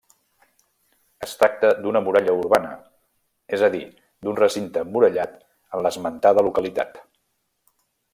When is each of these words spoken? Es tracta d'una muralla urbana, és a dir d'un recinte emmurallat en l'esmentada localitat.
Es 1.25 1.33
tracta 1.41 1.69
d'una 1.81 2.01
muralla 2.05 2.33
urbana, 2.37 2.71
és 3.57 3.65
a 3.67 3.69
dir 3.75 3.83
d'un 4.25 4.39
recinte 4.39 4.83
emmurallat 4.87 5.37
en 5.77 5.85
l'esmentada 5.89 6.47
localitat. 6.49 6.99